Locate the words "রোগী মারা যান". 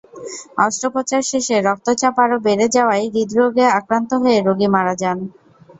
4.39-5.17